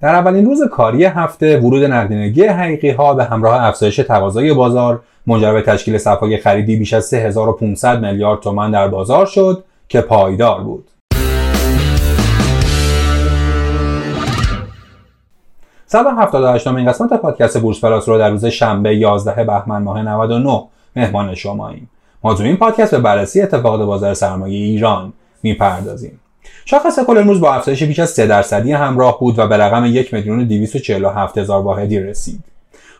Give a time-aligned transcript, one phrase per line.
[0.00, 5.52] در اولین روز کاری هفته ورود نقدینگی حقیقی ها به همراه افزایش تقاضای بازار منجر
[5.52, 10.90] به تشکیل صفای خریدی بیش از 3500 میلیارد تومان در بازار شد که پایدار بود.
[16.54, 20.62] هشتم این قسمت پادکست بورس پلاس رو در روز شنبه 11 بهمن ماه 99
[20.96, 21.90] مهمان شماییم.
[22.24, 25.12] ما تو این پادکست به بررسی اتفاقات بازار سرمایه ایران
[25.42, 26.20] می‌پردازیم.
[26.64, 30.14] شاخص کل امروز با افزایش بیش از 3 درصدی همراه بود و به رقم 1
[30.14, 32.44] میلیون 247 هزار واحدی رسید.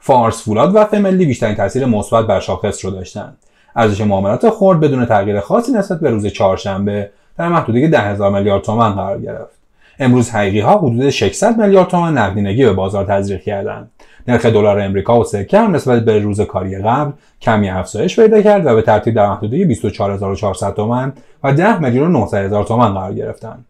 [0.00, 3.36] فارس فولاد و فملی بیشترین تاثیر مثبت بر شاخص رو داشتند.
[3.76, 8.62] ارزش معاملات خرد بدون تغییر خاصی نسبت به روز چهارشنبه در محدوده 10 هزار میلیارد
[8.62, 9.58] تومان قرار گرفت.
[9.98, 13.90] امروز حقیقی ها حدود 600 میلیارد تومان نقدینگی به بازار تزریق کردند.
[14.28, 18.66] نرخ دلار امریکا و سکه هم نسبت به روز کاری قبل کمی افزایش پیدا کرد
[18.66, 21.12] و به ترتیب در محدوده 24400 تومان
[21.44, 23.64] و 10 میلیون و 900 هزار تومان قرار گرفتند.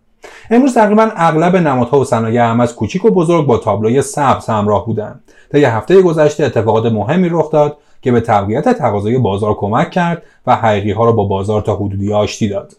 [0.51, 4.87] امروز تقریبا اغلب نمادها و صنایع هم از کوچیک و بزرگ با تابلوی سبز همراه
[4.87, 5.21] بودند.
[5.53, 10.57] طی هفته گذشته اتفاقات مهمی رخ داد که به تقویت تقاضای بازار کمک کرد و
[10.57, 12.73] حقیقی ها را با بازار تا حدودی آشتی داد.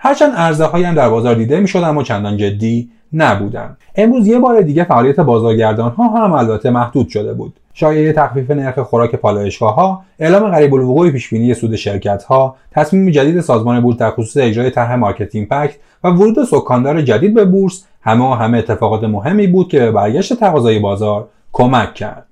[0.00, 3.76] هرچند عرضه هم در بازار دیده می شد اما چندان جدی نبودند.
[3.96, 7.56] امروز یه بار دیگه فعالیت بازارگردان ها هم البته محدود شده بود.
[7.74, 13.10] شایعه تخفیف نرخ خوراک پالایشگاه ها، اعلام قریب الوقوع پیش بینی سود شرکت ها، تصمیم
[13.10, 17.84] جدید سازمان بورس در خصوص اجرای طرح market impact و ورود سکاندار جدید به بورس
[18.02, 22.26] همه و همه اتفاقات مهمی بود که به برگشت تقاضای بازار کمک کرد.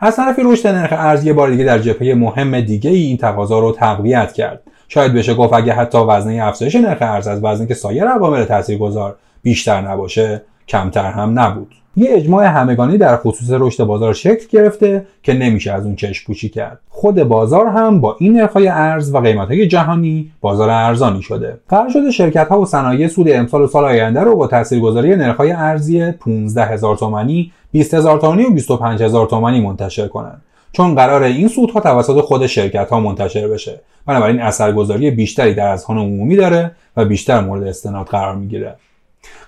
[0.00, 3.58] از طرفی رشد نرخ ارز یه بار دیگه در جبهه مهم دیگه ای این تقاضا
[3.58, 4.60] رو تقویت کرد.
[4.88, 9.16] شاید بشه گفت اگه حتی وزنه افزایش نرخ ارز از وزنی که سایر عوامل تاثیرگذار
[9.42, 11.74] بیشتر نباشه کمتر هم نبود.
[11.96, 16.48] یه اجماع همگانی در خصوص رشد بازار شکل گرفته که نمیشه از اون چشم پوشی
[16.48, 16.80] کرد.
[16.88, 21.58] خود بازار هم با این نرخ‌های ارز و قیمت‌های جهانی بازار ارزانی شده.
[21.68, 26.12] قرار شده شرکت‌ها و صنایع سود امسال و سال آینده رو با تاثیرگذاری نرخ‌های ارزی
[26.12, 30.42] 15 هزار تومانی 20 هزار تومانی و 25 هزار تومانی منتشر کنند.
[30.72, 33.80] چون قرار این سودها توسط خود شرکت ها منتشر بشه.
[34.06, 38.74] بنابراین اثرگذاری بیشتری در اذهان عمومی داره و بیشتر مورد استناد قرار می‌گیره.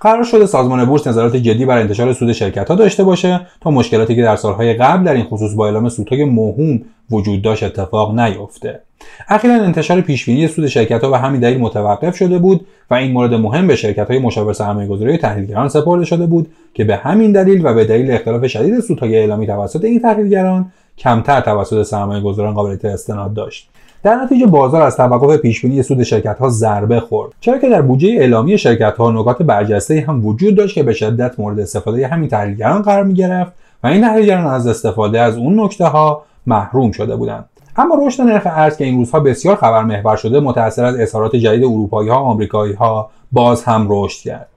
[0.01, 4.17] قرار شده سازمان بورس نظارت جدی بر انتشار سود شرکت ها داشته باشه تا مشکلاتی
[4.17, 6.81] که در سالهای قبل در این خصوص با اعلام سودهای موهوم
[7.11, 8.81] وجود داشت اتفاق نیفته.
[9.29, 13.35] اخیرا انتشار پیشبینی سود شرکت ها به همین دلیل متوقف شده بود و این مورد
[13.35, 17.67] مهم به شرکت های مشاور سرمایه گذاری تحلیلگران سپرده شده بود که به همین دلیل
[17.67, 22.85] و به دلیل اختلاف شدید سودهای اعلامی توسط این تحلیلگران کمتر توسط سرمایه گذاران قابلیت
[22.85, 23.70] استناد داشت.
[24.03, 27.33] در نتیجه بازار از توقف پیشبینی سود شرکت ها ضربه خورد.
[27.41, 31.41] چرا که در بودجه اعلامی شرکت ها نکات برجسته هم وجود داشت که به شدت
[31.41, 33.53] مورد استفاده همین تحلیلگران قرار می گرفت
[33.85, 37.45] و این تحلیلگران از استفاده از اون نکته ها محروم شده بودند.
[37.77, 41.65] اما رشد نرخ ارز که این روزها بسیار خبر محور شده متأثر از اظهارات جدید
[41.65, 44.49] اروپایی ها آمریکایی ها باز هم رشد کرد.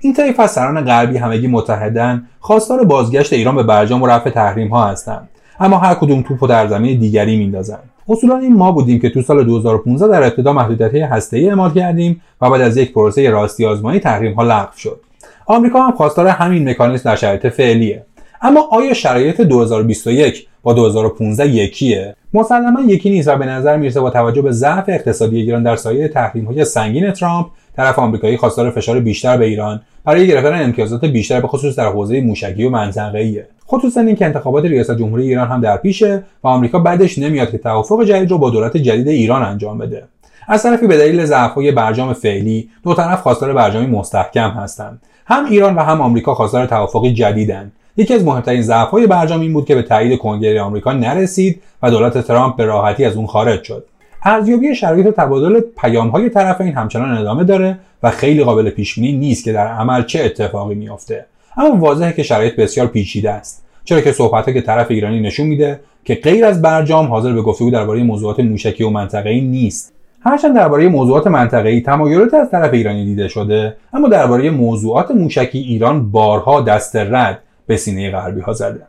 [0.00, 4.68] این طیف از سران غربی همگی متحدن خواستار بازگشت ایران به برجام و رفع تحریم
[4.68, 5.28] ها هستند.
[5.60, 9.44] اما هر کدوم توپ در زمین دیگری میندازند اصولا این ما بودیم که تو سال
[9.44, 10.94] 2015 در ابتدا محدودیت
[11.32, 15.00] ای اعمال کردیم و بعد از یک پروسه راستی آزمایی تحریم ها لغو شد.
[15.46, 18.04] آمریکا هم خواستار همین مکانیزم در شرایط فعلیه.
[18.42, 24.10] اما آیا شرایط 2021 با 2015 یکیه؟ مسلما یکی نیست و به نظر می‌رسه با
[24.10, 27.46] توجه به ضعف اقتصادی ایران در سایه تحریم های سنگین ترامپ
[27.76, 32.20] طرف آمریکایی خواستار فشار بیشتر به ایران برای گرفتن امتیازات بیشتر به خصوص در حوزه
[32.20, 33.46] موشکی و منطقه‌ایه.
[33.72, 38.04] خصوصا اینکه انتخابات ریاست جمهوری ایران هم در پیشه و آمریکا بعدش نمیاد که توافق
[38.04, 40.04] جدید رو با دولت جدید ایران انجام بده.
[40.48, 45.02] از طرفی به دلیل ضعف‌های برجام فعلی دو طرف خواستار برجامی مستحکم هستند.
[45.26, 49.66] هم ایران و هم آمریکا خواستار توافقی جدیدن یکی از مهمترین ضعف‌های برجام این بود
[49.66, 53.84] که به تایید کنگره آمریکا نرسید و دولت ترامپ به راحتی از اون خارج شد.
[54.24, 59.66] ارزیابی شرایط تبادل پیام‌های طرفین همچنان ادامه داره و خیلی قابل پیشبینی نیست که در
[59.66, 61.26] عمل چه اتفاقی میافته.
[61.56, 63.64] اما واضحه که شرایط بسیار پیچیده است.
[63.84, 67.70] چرا که صحبت که طرف ایرانی نشون میده که غیر از برجام حاضر به گفتگو
[67.70, 69.92] درباره موضوعات موشکی و منطقه‌ای نیست.
[70.20, 76.10] هرچند درباره موضوعات منطقه‌ای تمایلات از طرف ایرانی دیده شده اما درباره موضوعات موشکی ایران
[76.10, 78.86] بارها دست رد به سینه غربی ها زده.